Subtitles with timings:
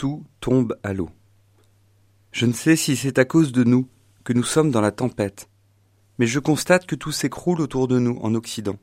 [0.00, 1.10] tout tombe à l'eau.
[2.32, 3.86] Je ne sais si c'est à cause de nous
[4.24, 5.50] que nous sommes dans la tempête,
[6.18, 8.78] mais je constate que tout s'écroule autour de nous en Occident.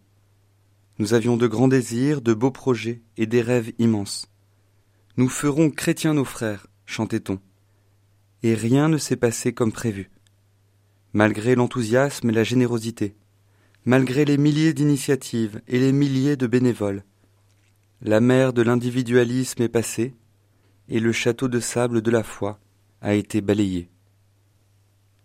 [1.00, 4.30] Nous avions de grands désirs, de beaux projets et des rêves immenses.
[5.16, 7.40] Nous ferons chrétiens nos frères, chantait-on.
[8.44, 10.12] Et rien ne s'est passé comme prévu.
[11.14, 13.16] Malgré l'enthousiasme et la générosité,
[13.86, 17.04] malgré les milliers d'initiatives et les milliers de bénévoles,
[18.02, 20.14] la mer de l'individualisme est passée,
[20.90, 22.60] et le château de sable de la foi
[23.02, 23.90] a été balayé.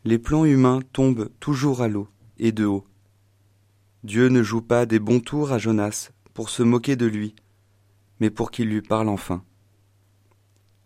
[0.05, 2.87] Les plans humains tombent toujours à l'eau et de haut.
[4.03, 7.35] Dieu ne joue pas des bons tours à Jonas pour se moquer de lui,
[8.19, 9.45] mais pour qu'il lui parle enfin.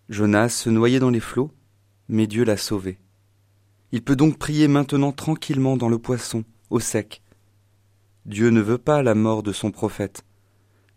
[0.08, 1.50] Jonas se noyait dans les flots,
[2.08, 2.98] mais Dieu l'a sauvé.
[3.92, 7.22] Il peut donc prier maintenant tranquillement dans le poisson, au sec.
[8.26, 10.24] Dieu ne veut pas la mort de son prophète,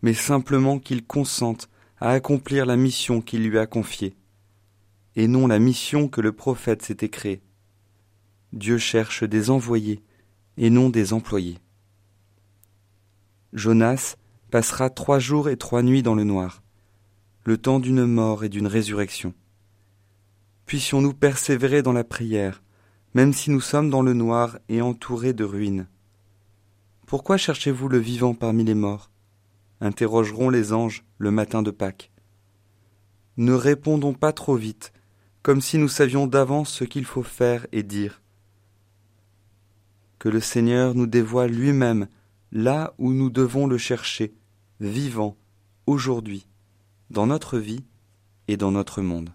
[0.02, 4.16] mais simplement qu'il consente à accomplir la mission qu'il lui a confiée,
[5.16, 7.42] et non la mission que le prophète s'était créée.
[8.54, 10.02] Dieu cherche des envoyés
[10.58, 11.58] et non des employés.
[13.54, 14.16] Jonas
[14.52, 16.64] passera trois jours et trois nuits dans le noir,
[17.44, 19.34] le temps d'une mort et d'une résurrection.
[20.66, 22.62] Puissions-nous persévérer dans la prière,
[23.14, 25.88] même si nous sommes dans le noir et entourés de ruines?
[27.08, 29.10] Pourquoi cherchez-vous le vivant parmi les morts?
[29.82, 32.12] Interrogeront les anges le matin de Pâques.
[33.38, 34.92] Ne répondons pas trop vite,
[35.42, 38.22] comme si nous savions d'avance ce qu'il faut faire et dire.
[40.18, 42.08] Que le Seigneur nous dévoile lui-même
[42.52, 44.34] là où nous devons le chercher,
[44.80, 45.38] vivant,
[45.86, 46.48] aujourd'hui,
[47.10, 47.86] dans notre vie
[48.48, 49.32] et dans notre monde.